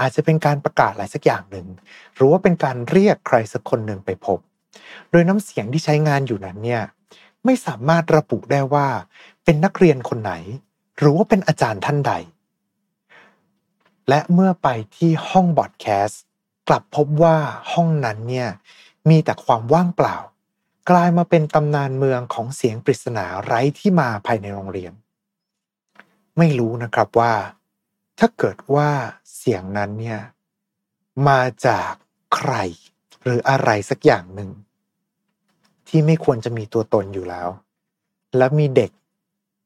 [0.00, 1.66] อาจจะเป็นการประกาศอะไรสักอย่างหนึ่ง
[2.14, 4.38] หรือว่าเป็นการเรียกใครสักคนหนึ่งไปพบ
[5.10, 6.82] โดยน้ำเสียงที่ใช้งานอยู่นั้นเนี่ย
[7.44, 8.88] ไม่สามารถระบุได้ว่า
[9.44, 10.32] เป็นนักเรียนคนไหน
[10.98, 12.12] หรือว่าเป็นอาจารย์ท่านใด
[14.08, 16.22] และเมื่อไปที่ห้องบอดแคสต์
[16.68, 17.36] กลับพบว่า
[17.72, 18.48] ห้องนั้นเนี่ย
[19.08, 20.16] มีแต่ความว่างเปล่า
[20.90, 24.92] กลายมาเป็นตำนานเมืองของเสียงปริศนาไร้ที่มาภายในโรงเรียน
[26.38, 27.34] ไม่รู้นะครับว่า
[28.18, 28.90] ถ้าเกิดว่า
[29.36, 30.20] เสียงนั้นเนี่ย
[31.28, 31.92] มาจาก
[32.36, 32.52] ใคร
[33.22, 34.50] หรืออะไรสักอย่างหนึ่ง
[35.88, 37.48] ที่ไม่ควรจะมีตัวตนอยู่แล้ว
[38.36, 38.90] และมีเด็ก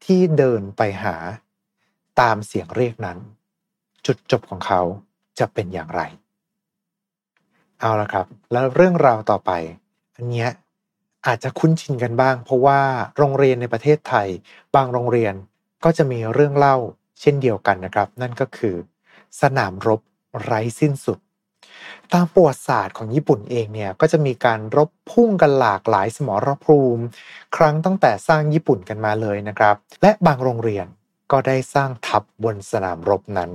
[0.05, 1.17] ที่เดินไปหา
[2.21, 3.19] ตามเสียงเรียกนั้น
[4.07, 4.81] จุดจบของเขา
[5.39, 6.03] จะเป็นอย่างไร
[7.81, 9.51] เอาละครับ แล้วเรื่องราวต่อไป
[10.17, 10.51] อันเนี้ย
[11.27, 12.81] อาจจะคุ้นชินกันบ้าง เพราะว่า
[13.19, 14.29] โรงเรียนในประเทศไทย
[14.75, 15.35] บางโรงเรียน
[15.85, 16.77] ก็จะมีเรื่องเล่า
[17.21, 18.77] เช่นเดียวกันนะครับ นั่นก็คือ
[19.41, 20.01] สนามรบ
[20.43, 21.19] ไร้สิ้นสุด
[22.13, 27.03] ตามประวัติศาสตร์ของญี่ปุ่นเองเนี่ยก็จะมีการรบพุ่งกันหลากหลายสมรภูมิ
[27.57, 30.87] ครั้งตั้งแต่สร้างญี่ปุ่นกันมาเลยนะครับ และบางโรงเรียน
[31.33, 33.51] ก็ได้สร้างทัพบนสนามรบนั้น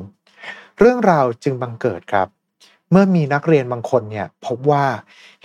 [0.79, 2.27] เรื่องราวจึงบังเกิดครับ
[2.91, 4.85] เมื่อมีนักเรียนบางคนเนี่ยพบว่า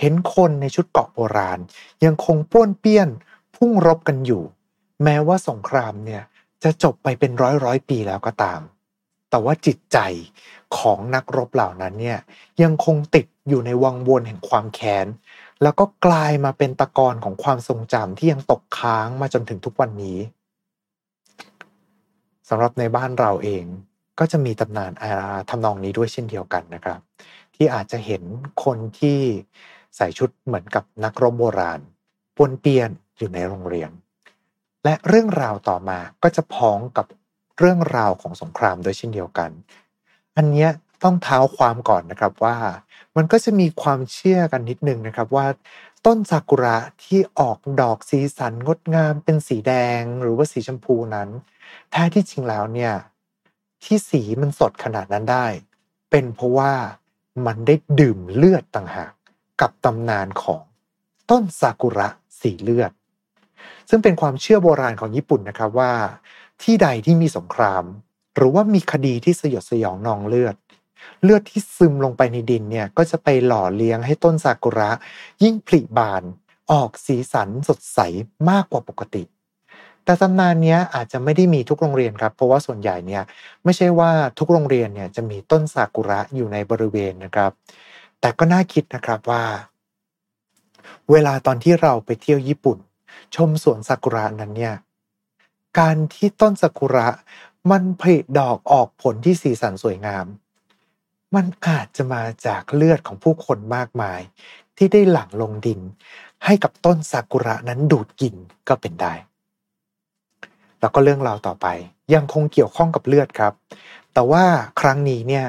[0.00, 1.58] เห็นคนในชุดเกราะโบราณ
[2.04, 3.08] ยังคงป้วนเปี้ยน
[3.56, 4.42] พุ่งรบกันอยู่
[5.04, 6.22] แม้ว่าสงครามเนี่ย
[6.64, 8.60] จะจบไปเป็นร้อยร้อยปีแล้วก็ตาม
[9.30, 9.98] แต่ว่าจิตใจ
[10.78, 12.18] ของนักรบเหล่านั้นเนี่ย
[12.62, 15.06] ยังคงติดอยู่ในวังวนแห่งความแค้น
[15.62, 20.18] แล้วก็กลายมาเป็นตะกอนของความทรงจำที่ยังตกค้างมาจนถึงทุกวันนี้
[22.48, 23.64] สำหรับในบ้านเราเอง
[24.18, 25.10] ก็จะมีตำนานอา
[25.50, 27.00] ทำนองนี้ด้วยเช่นเดียวกันนะครับ
[27.54, 28.22] ที่อาจจะเห็น
[28.64, 29.18] คนที่
[29.96, 31.80] ใส่ชุดเหมือนกับนักรบโบราณ
[32.36, 33.90] ปนเปียนอยู่ในโรงเรียน
[34.84, 37.06] และเรื่องราวต่อมาก็จะพ้องกับ
[37.58, 39.50] เรื่องราวของสงครามโดยเช่นเดียวกัน
[40.36, 40.70] อันเนี้ย
[41.02, 42.56] ต้องเท้าความก่อนนะครับว่า
[43.16, 45.46] มันก็จะมีความเชื่อกันนิดนึงนะครับว่า
[46.06, 51.28] ต้นซากุระที่ออกดอกสีสันงดงามเป็นสีแดงหรือว่าสีชมพูนั้น
[51.90, 52.92] แท้ที่จริงแล้วเนี่ย
[53.84, 55.46] ที่สีมันสดขนาดนั้นได้
[56.10, 56.72] เป็นเพราะว่า
[57.46, 59.12] มันได้ดื่มเลือดต่างหาก
[59.60, 60.62] กับตำนานของ
[61.30, 62.08] ต้นซากุระ
[62.40, 62.92] สีเลือด
[63.90, 65.92] ซึ่งเป็นความเชื่อโบราณของญี่ปุ่นนะครับว่า
[66.62, 67.84] ที่ใดที่มีสงคราม
[68.36, 70.56] หรือว่ามีคดีที่สยดสยองนองเลือด
[71.22, 74.90] เลือดที่ซึมลงไปในดินเนี่ยก็จะไปหล่อเลี้ยงให้ต้นซากุระ
[75.42, 76.22] ยิ่งผลิบาน
[76.72, 77.98] ออกสีสันสดใส
[78.50, 79.22] มากกว่าปกติ
[80.04, 83.22] แต่ตำนานนี้อาจจะไม่ได้มีทุกโรงเรียนครับ เพราะว่าส่วนใหญ่เนี่ย
[83.64, 87.52] ไม่ใช่ว่าทุกโรงเรียนเนี่ยจะมีต้นซากุระอยู่ในบริเวณนะครับ
[88.20, 89.42] แต่ก็น่าคิดนะครับว่า
[91.10, 92.78] เวลาตอนที่เราไปเที่ยวญี่ปุ่น
[93.36, 94.74] ชมสวนซากุระนั้นเนี่ย
[95.78, 97.08] การที่ต้นซากุระ
[97.70, 100.26] มันผลิดอกออกผลที่สีสันสวยงาม
[101.34, 104.20] มันอาจจะมาจากเลือดของผู้คนมากมาย
[104.76, 105.80] ที่ได้หลั่งลงดิน
[106.44, 108.34] ให้กับต้นซากุระนั้นดูดกิน
[108.68, 109.12] ก็เป็นได้
[110.80, 111.66] แล้วก็เรื่องราวต่อไป
[112.14, 113.52] ยังคงเกี่ยวข้องกับเลือดครับ
[114.12, 114.44] แต่ว่า
[114.80, 115.46] ครั้งนี้เนี่ย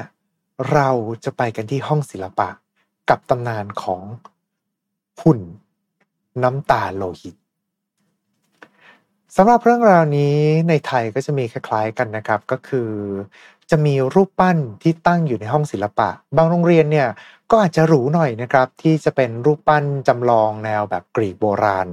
[0.72, 0.88] เรา
[1.24, 2.48] จะไปกันที่ห้องศิลปะ
[3.08, 4.02] กับตำนานของ
[5.22, 5.40] หุ่น
[6.42, 7.34] น้ำตาโลหิต
[9.36, 12.90] สำหรับเรื่องราวนี้ในไทยก็จะมีคล้ายๆกันนะครับ ก็คือ
[13.70, 17.08] จะมีรูปปั้นที่ตั้งอยู่ในห้องศิลปะ บางโรงเรียนเนี่ย
[17.50, 21.88] ก็อาจจะหรูหน่อยนะครับ ที่จะเป็นรูปปั้นจำลองแนวแบบกรีกโบราณ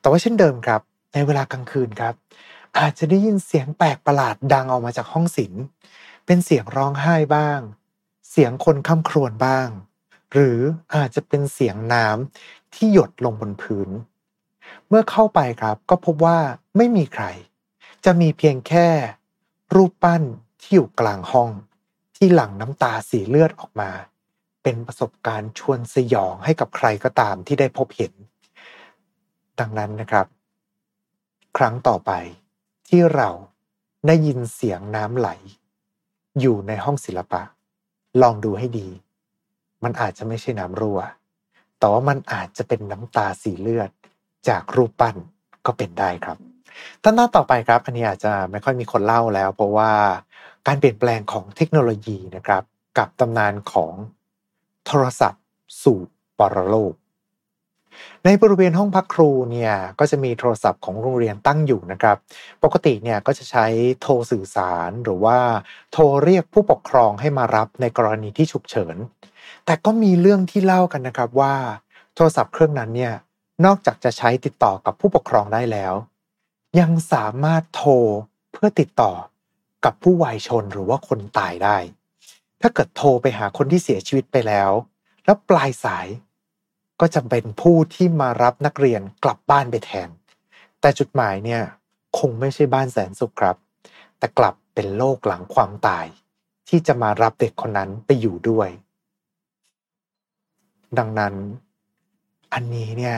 [0.00, 0.80] แต่ว่าเช่นเดิมครับ
[1.14, 2.14] ในเวลากลางคืนครับ
[2.78, 5.62] อาจจะได้ยินเสียงแปลกประหลาดดังออกมาจากห้องศิลป์
[6.26, 7.60] เป็นเสียงร้องไห้บ้าง
[8.30, 9.68] เสียงคนคำครวญบ้าง
[10.32, 10.58] หรือ
[10.94, 13.90] อาจจะเป็นเสียงน้ำที่หยดลงบนพื้น
[14.88, 16.38] เมื่อเข้าไปครับก็พบว่า
[16.76, 17.24] ไม่มีใคร
[18.04, 18.88] จะมีเพียงแค่
[19.74, 20.22] รูปปั้น
[20.60, 21.50] ที่อยู่กลางห้อง
[22.16, 23.90] ที่หลั่งน้ำตาสีเลือดออกมา
[24.62, 28.12] เป็นประสบการณ์ชวนสยองให้กับใครก็ตามที่ได้พบเห็น
[29.58, 30.26] ดังนั้นนะครับ
[31.56, 32.12] ครั้งต่อไป
[32.88, 33.30] ที่เรา
[34.06, 35.28] ได้ยินเสียงน้ำไหล
[36.40, 37.42] อยู่ในห้องศิลปะ
[38.22, 38.88] ลองดูให้ดี
[39.82, 41.00] มันอาจจะไม่ใช่น้ำรั่ว
[41.78, 43.90] แต่ว่ามันอาจจะเป็นน้ำตาสีเลือด
[44.48, 45.16] จากรูปปั้น
[45.66, 46.38] ก็เป็นได้ครับ
[47.02, 49.92] ท่านหน้าต่อไปครับ อันนี้อาจจะไม่ค่อยมีคนเล่าแล้ว เพราะว่า
[50.66, 52.62] การเปลี่ยนแปลงของเทคโนโลยีนะครับ
[52.98, 53.92] กับตำนานของ
[54.86, 55.42] โทรศัพท์
[55.82, 55.98] สู่
[56.38, 56.94] ปรโลก
[58.24, 62.16] ในบริเวณห้องพักครูเนี่ยก็จะมีโทรศัพท์ของโรงเรียนตั้งอยู่นะครับ
[62.64, 63.66] ปกติเนี่ยก็จะใช้
[64.00, 65.38] โทรสื่อสารหรือว่า
[65.92, 68.96] โทรเรียกผู้ปกครองให้มารับในกรณีที่ฉุกเฉิน
[69.66, 71.54] แต่ก็มีเรื่องที่เล่ากันนะครับว่า
[72.14, 73.14] โทรศัพท์เครื่องนั้นเนี่ย
[73.64, 75.94] นอกจากจะใช้ติดต่อกับผู้ปกครองได้แล้ว
[76.80, 77.92] ยังสามารถโทร
[78.52, 79.12] เพื่อติดต่อ
[79.84, 81.76] กับผู้วายชนหรือว่าคนตายได้
[82.60, 84.70] ถ้าเกิดโทรไปหาคนที่เสียชีวิตไปแล้ว
[85.24, 86.06] แล้วปลายสาย
[87.00, 90.08] ก็จะเป็นผู้ที่มารับนักเรียนกลับบ้านไปแทน
[90.80, 91.62] แต่จุดหมายเนี่ย
[92.18, 93.56] คงไม่ใช่บ้านแสนสุขครับ
[94.18, 96.06] แต่กลับเป็นโลกหลังความตาย
[96.68, 98.68] ที่จะมารับเด็กคนนั้นไปอยู่ด้วย
[100.98, 101.34] ดังนั้น
[102.52, 103.16] อันนี้เนี่ย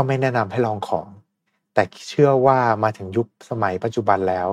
[0.00, 1.06] ก็ไม่แนะนำให้ลองของ
[1.74, 4.48] แต่เชื่อว่ามาถึงยุคสมัยปัจจุบันแล้ว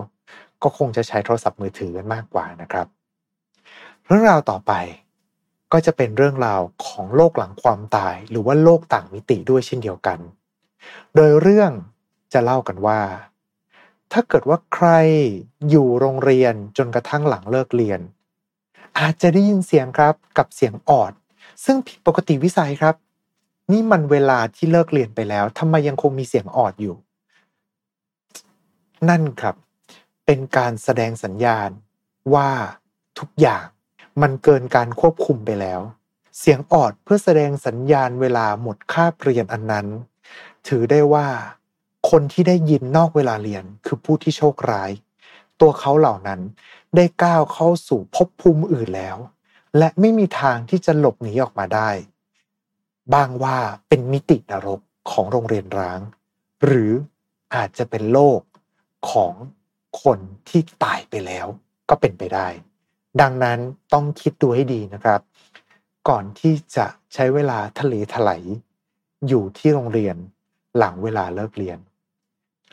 [0.63, 2.87] ก็คงจะใช้โทรศัพท์มือถือกันมากกว่านะครับ
[4.05, 4.73] เรื่องราวต่อไป
[5.73, 10.19] ก็จะเป็นเรื่องราวของโลกหลังความตาย หรือว่าโลกต่างมิติด้วยเช่นเดียวกัน
[11.15, 11.71] โดยเรื่อง
[12.33, 13.01] จะเล่ากันว่า
[14.11, 14.87] ถ้าเกิดว่าใคร
[15.69, 17.99] อยู่โรงเรียนจนกระทั่งหลังเลิกเรียน
[18.99, 21.13] อาจจะได้ยินเสียงครับกับเสียงออด
[21.65, 22.95] ซึ่งผิดปกติวิสัยครับ
[23.71, 26.95] นี่มันเวลาที่เลิกเรียนไปแล้วทำไมยังคงมีเสียงออดอยู่
[29.09, 29.55] นั่นครับ
[30.25, 31.69] เป็นการแสดงสัญญาณ
[32.33, 32.49] ว่า
[33.19, 33.65] ทุกอย่าง
[34.21, 35.81] มันเกินการควบคุมไปแล้ว
[36.39, 39.87] เสียงออดเพื่อแสดงสัญญาณเวลาหมดค่าเรียนอันนั้น
[40.67, 41.27] ถือได้ว่า
[42.09, 44.91] คนที่ได้ยินนอกเวลาเรียนคือผู้ที่โชคร้าย
[45.61, 46.41] ตัวเขาเหล่านั้น
[46.95, 49.17] ได้ก้าวเข้าสู่ภพภูมิอื่นแล้ว
[49.77, 51.89] และไม่มีทางที่จะหลบหนีออกมาได้
[53.13, 55.99] บ้างว่าเป็นมิตินรกของโรงเรียนร้าง
[56.63, 56.91] หรือ
[57.55, 58.41] อาจจะเป็นโลก
[59.11, 59.33] ของ
[60.03, 61.47] คนที่ตายไปแล้ว
[61.89, 62.47] ก็เป็นไปได้
[63.21, 63.59] ดังนั้น
[63.93, 65.21] ต้องคิดดูให้ดีนะครับ
[66.09, 68.43] ก่อนที่จะใช้เวลาทะเลถลาย
[69.27, 70.15] อยู่ที่โรงเรียน
[70.77, 71.79] หลังเวลาเลิกเรียน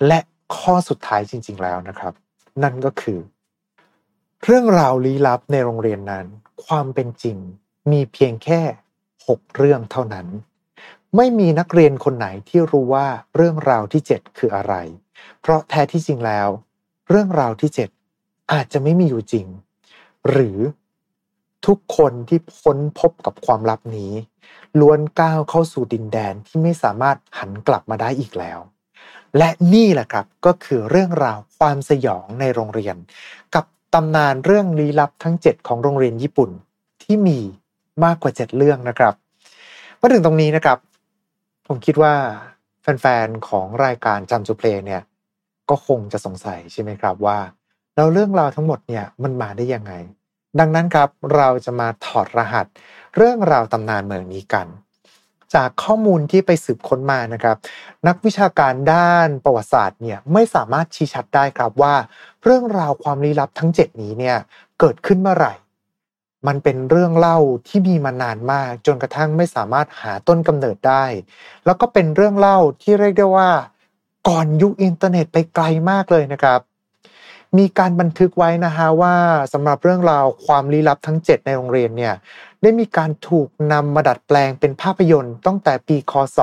[0.06, 0.18] และ
[0.56, 2.14] ข้อสุดท้ายจริง ๆ แล้วนะครับ
[2.62, 3.18] นั่นก็คือ
[4.44, 6.26] เรื่องราวลี้ลับในโรงเรียนนั้น
[6.64, 7.36] ความเป็นจริง
[7.90, 8.60] มีเพียงแค่
[9.28, 10.26] 6 เรื่องเท่านั้น
[11.16, 13.06] ไม่มีนักเรียนคนไหนที่รู้ว่า
[13.36, 14.74] เรื่องราวที่ 7 คืออะไร
[15.40, 16.48] เพราะแท้ที่จริงแล้ว
[17.08, 17.70] เรื่องราวที่
[18.10, 19.46] 7 อาจจะไม่มีอยู่จริง
[20.30, 20.58] หรือ
[21.66, 24.12] ทุกคนที่พ้นพบกับความลับนี้
[24.80, 28.58] ล้วนก้าวเข้าสู่ดินแดนที่ไม่สามารถหันกลับมาได้อีกแล้ว
[29.38, 32.96] และนี่แหละครับก็คือเรื่องราวความสยองในโรงเรียน
[33.54, 36.50] กับตำนานเรื่องลี้ลับทั้ง 7 ของโรงเรียนญี่ปุ่น
[37.02, 37.40] ที่มี
[38.04, 39.14] มากกว่า 7 เรื่องนะครับ
[40.00, 40.78] มาถึงตรงนี้นะครับ
[41.66, 42.14] ผมคิดว่า
[42.82, 45.02] แฟนๆของรายการจัมจูเพลเนี่ย
[45.70, 47.38] ก็คงจะสงสัยใช่ไหมครับว่า
[47.96, 49.92] แล้วเรื่องราวทั้งหมดเนี่ยมันมาได้ยังไง
[50.58, 52.66] ดังนั้นครับเราจะมาถอดรหัส
[53.16, 54.66] เรื่องราวตำนานเมืองนี้กัน
[55.54, 57.56] จากข้อมูลที่ไปสืบค้นมานะครับ
[58.06, 61.94] นักวิชาการด้านประวัติศาสตร์เนี่ยไม่สามารถชี้ชัดได้ครับว่า
[62.44, 64.36] เรื่องราวความลี้ลับทั้ง 7 นี้เนี่ย
[64.80, 65.54] เกิดขึ้นเมื่อไหร่
[66.46, 71.04] มันเป็นเรื่องเล่าที่มีมานานมาก จนกระทั่งไม่สามารถหาต้นกำเนิดได้
[71.64, 73.50] แล้วก็เป็นเรื่องเล่าที่เรียกได้ว่า
[74.28, 76.60] ก่อนยุคอินเทอร์เน็ตไปไกลมากเลยนะครับ
[77.58, 79.14] มีการบันทึกไว้นะฮะว่า
[79.52, 82.14] สำหรับเรื่องราวความลี้ลับทั้ง 7 ในโรงเรียนเนี่ย
[82.62, 86.38] ได้มีการถูกนำมาดัดแปลงเป็นภาพยนตร์ตั้งแต่ปีคศ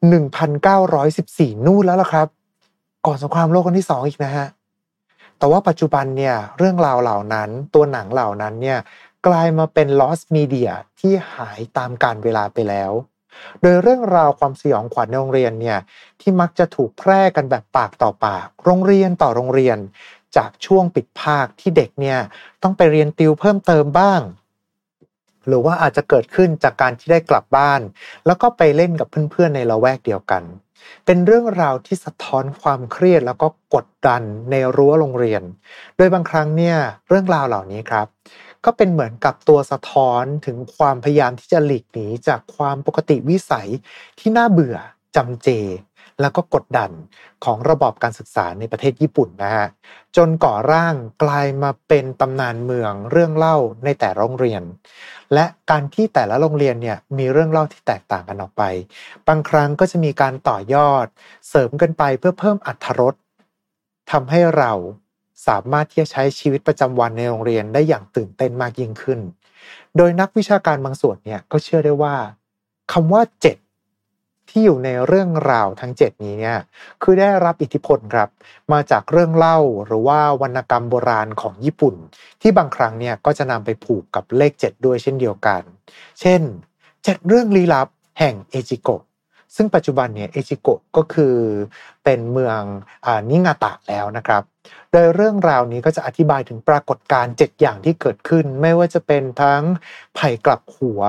[0.00, 2.28] 1914 นู่นแล้วล่ะครับ
[3.06, 4.46] ก่อนสงครามโลกครั้งที่ 2 อีกนะฮะ
[5.38, 8.78] แต่ว่าปัจจุบันเนี่ยเรื่องราวเหล่านั้นตัวหนังเหล่านั้นเนี่ย
[9.26, 12.92] กลายมาเป็น lost media ที่หายตามการเวลาไปแล้ว
[13.60, 15.78] โดยเรื่องราวความสยองขวัญในโรงเรียนเนี่ย
[16.20, 19.78] ที่มักจะถูกแพร่กันแบบปากต่อปาก โรงเรียนต่อโรงเรียน
[20.36, 22.18] จากช่วงปิดภาคที่เด็กเนี่ย
[22.62, 24.20] ต้องไปเรียนติวเพิ่มเติมบ้าง
[25.46, 27.80] หรือว่าอาจจะเกิดขึ้นจากการที่ได้กลับบ้าน
[28.26, 30.42] แล้วก็ไปเล่นกับเพื่อนๆในละแวกเดียวกัน
[31.06, 35.42] เป็นเรื่องราวที่สะท้อนความเครียดแล้วก็กดดันในรั้วโรงเรียน
[35.96, 36.76] โดยบางครั้งเนี่ย
[37.08, 38.06] เรื่องราวเหล่านี้ครับ
[38.64, 43.68] ก็เป็นเหมือนกับตัวสะท้อนถึงความพยายามที่จะหลีกหนีจากความปกติวิสัย
[44.18, 44.76] ที่น่าเบื่อ
[45.16, 45.48] จำเจ
[46.20, 46.90] แล้วก็กดดัน
[47.44, 49.66] ของระบอบการศึกษาในประเทศญี่ปุ่นนะฮะ
[50.16, 54.62] จนก่อร่างกลายมาเป็นตำนานเมืองเรื่องเล่าในแต่โรงเรียน
[55.34, 58.62] และการที่แต่ละโรงเรียนเนี่ยมีเรื่องเล่าที่แตกต่างกันออกไป
[59.28, 61.06] บางครั้งก็จะมีการต่อยอด
[61.48, 63.14] เสริมกันไปเพื่อเพิ่มอัตรส
[64.10, 64.72] ทำให้เรา
[65.46, 69.20] สามารถที่จะใช้ชีวิตประจำวันในโรงเรียนได้อย่างตื่นเต้นมากยิ่งขึ้น
[69.96, 72.14] โดยนักวิชาการบางส่วนเนี่ยก็เชื่อได้ว่า
[72.92, 73.56] คำว่าเจ็ด
[74.48, 76.58] ที่อยู่ในเรื่องราวทั้ง 7 นี้เนี่ย
[77.02, 78.28] คือได้รับอิทธิพลครับ
[78.72, 81.94] มาจากเรื่องเล่าหรือว่าวรรณกรรมโบราณของญี่ปุ่น
[82.40, 85.62] ที่บางครั้งเนี่ยก็จะนำไปผูกกับเลข 7 ด้วยเช่นเดียวกัน
[86.20, 86.40] เช่น
[86.86, 89.02] 7 เรื่องลี้ลับแห่งเอจิโกะ
[89.56, 91.34] ซึ่งปัจจุบันเนี่ยเอจิโกะก็คือ
[92.04, 92.60] เป็นเมือง
[93.06, 94.42] อนิงาตะแล้วนะครับ
[94.92, 99.62] โดยเรื่องราวนี้ก็จะอธิบายถึงปรากฏการณ์7อย่างที่เกิดขึ้น ไม่ว่าจะเป็นทั้ง
[100.14, 101.02] ไผ่กลับหัว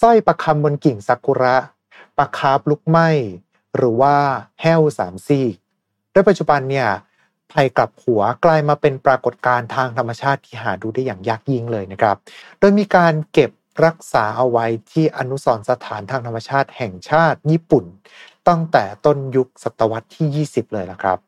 [0.00, 1.56] สร้อยประคำบนกิ่งซากุระ
[2.18, 2.98] ปลาคาร์ฟลุกไหม
[3.76, 4.16] หรือว่า
[4.60, 5.54] แห้วสามซีก
[6.12, 6.88] โดยปัจจุบันเนี่ย
[7.52, 12.16] ภัยกลับหัวกลายมาเป็นปรากฏการณ์ทางธรรมชาติที่หาดูได้อย่างยากยิ่งเลยนะครับ
[12.58, 13.50] โดยมีการเก็บ
[13.86, 17.84] รักษาเอาไว้ที่อนุสรสถานทางธรรมชาติแห่งชาติญี่ปุ่น
[18.48, 21.18] ตั้งแต่ต้นยุคศตวรรษที่ 20 เลยละครับ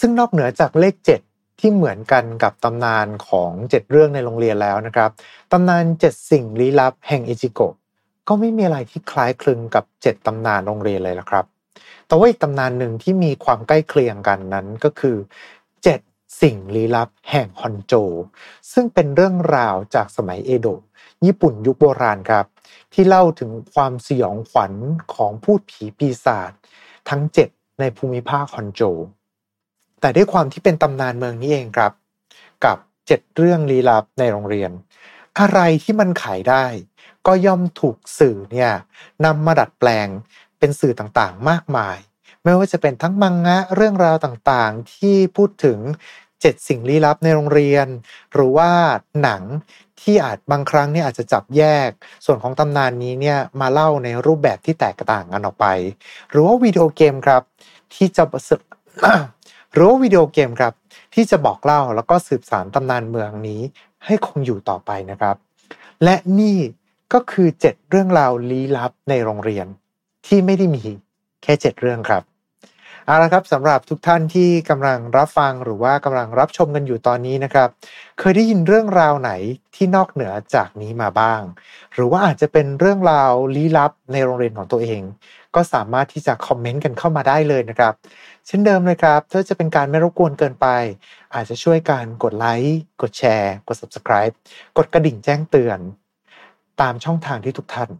[0.00, 1.27] ซึ่งนอกเหนือจากเลข7
[1.58, 5.10] ที่เหมือนกันกับตำนานของ 7 เรื่องในโรงเรียนแล้วนะครับ
[5.52, 7.74] ตำนาน 7 สิ่งลี้ลับแห่งอิจิโกะ
[8.28, 11.44] ก็ไม่มีอะไรที่คล้ายคลึงกับเจ็ดตำนานโรงเรียนเลยละครับ
[12.06, 15.16] แต่ว่าอีกตำนานหนึ่งที่มีความใกล้เคียงกันนั้นก็คือ
[15.84, 16.00] เจ็ด
[16.42, 17.94] สิ่งลี้ลับแห่งฮอนโจ
[18.72, 20.82] ซึ่งเป็นเรื่องราวจากสมัยเอโดะ
[21.24, 22.46] ญี่ปุ่นยุคโบราณครับ
[22.92, 24.72] ที่เล่าถึงความสยองขวัญ
[25.14, 26.52] ของพูดผีปีศาจ
[27.08, 27.48] ทั้งเจ็ด
[27.80, 28.82] ในภูมิภาคฮอนโจ
[30.00, 31.92] แต่ด้วยความที่เป็นตำนานเมืองนี้เองครับ
[32.64, 34.70] กับเจ็ดเรื่องลี้ลับในโรงเรียน
[35.38, 36.64] อะไรที่มันขายได้
[37.26, 38.72] ก็ย่อมถูกสื่อเนี่ย
[39.24, 40.08] นำมาดัดแปลง
[40.58, 41.98] เป็นสื่อต่างๆ มากมาย
[42.42, 45.78] ไม่ว่าจะเป็นทั้งมังงะเรื่องราวต่างๆ ที่พูดถึง
[46.40, 47.86] เจ็ดสิ่งลี้ลับในโรงเรียน
[48.32, 48.70] หรือว่า
[49.22, 49.42] หนัง
[50.00, 51.90] ที่อาจบางครั้งเนี่ยอาจจะจับแยก
[52.24, 55.66] ส่วนของตำนานนี้เนี่ยมาเล่าในรูปแบบที่แตกต่างกันออกไป
[56.30, 57.42] หรือว่าวิดีโอเกมครับ
[57.94, 58.24] ที่จะ
[59.72, 60.72] หรือว่าวิดีโอเกมครับ
[61.14, 63.60] ที่จะบอกเล่าแล้วก็สืบสานตำนานเมืองนี้
[64.04, 65.36] ให้คงอยู่ต่อไปนะครับ
[66.04, 66.58] และนี่
[67.12, 69.66] ก็คือเจ็ดเรื่องราวลี้ลับในโรงเรียน
[70.26, 70.84] ที่ไม่ได้มี
[71.42, 72.22] แค่เจ็ดเรื่องครับ
[73.08, 77.68] เอาละครับสำหรับทุกท่านที่กำลังรับฟังหรือว่ากำลังรับชมกันอยู่ตอนนี้นะครับ
[78.18, 79.32] เคยได้ยินเรื่องราวไหน
[79.74, 81.42] ที่นอกเหนือจากนี้มาบ้าง
[81.94, 85.02] หรือว่าอาจจะเป็นเรื่องราวลี้ลับในโรงเรียนของตัวเอง
[85.54, 87.94] ก็สามารถที่จะคอมเมนต์กันเข้ามาได้เลยนะครับ
[88.46, 90.66] เช่นเดิมเลยครับถ้าจะเป็นการไม่รบกวนเกินไป
[91.34, 94.34] อาจจะช่วยการกดไลค์กดแชร์ กด subscribe
[94.76, 95.78] กดกระดิ่งแจ้งเตือน
[96.80, 97.90] ตามช่องทางที่ทุกท่าน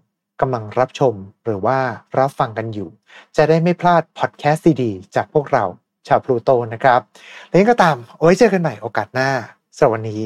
[0.40, 1.79] กำลังรับชมหรือว่า
[2.18, 2.88] รับฟังกันอยู่
[3.37, 5.64] จะได้ไม่พลาดพอดแคสต์ดีๆจากพวกเรา
[6.09, 7.01] ชาวพลูโตนะครับ
[7.48, 9.31] และยังก็ตามโอ้ยเจอกันใหม่โอกาสหน้า
[9.77, 10.22] สำหรับวันนี้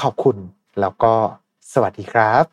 [0.00, 0.36] ขอบคุณ
[0.80, 1.14] แล้วก็
[1.72, 2.44] สวัสดีครับ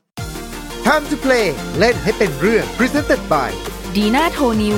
[0.86, 1.48] Time to play
[1.80, 3.50] เล่นให้เป็นเรื่อง Presented by
[3.96, 4.78] ดีน่าโทนิว